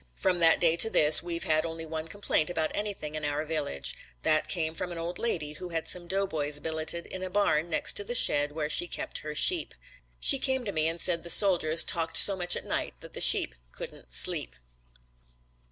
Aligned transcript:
From 0.15 0.39
that 0.39 0.59
day 0.59 0.75
to 0.77 0.89
this 0.89 1.21
we've 1.21 1.43
had 1.43 1.63
only 1.63 1.85
one 1.85 2.07
complaint 2.07 2.49
about 2.49 2.71
anything 2.73 3.13
in 3.13 3.23
our 3.23 3.45
village. 3.45 3.95
That 4.23 4.47
came 4.47 4.73
from 4.73 4.91
an 4.91 4.97
old 4.97 5.19
lady 5.19 5.53
who 5.53 5.69
had 5.69 5.87
some 5.87 6.07
doughboys 6.07 6.59
billeted 6.59 7.05
in 7.05 7.21
a 7.21 7.29
barn 7.29 7.69
next 7.69 7.93
to 7.97 8.03
the 8.03 8.15
shed 8.15 8.53
where 8.53 8.67
she 8.67 8.87
kept 8.87 9.19
her 9.19 9.35
sheep. 9.35 9.75
She 10.19 10.39
came 10.39 10.65
to 10.65 10.71
me 10.71 10.87
and 10.87 10.99
said 10.99 11.21
the 11.21 11.29
soldiers 11.29 11.83
talked 11.83 12.17
so 12.17 12.35
much 12.35 12.55
at 12.55 12.65
night 12.65 12.95
that 13.01 13.13
the 13.13 13.21
sheep 13.21 13.53
couldn't 13.71 14.11
sleep." 14.11 14.55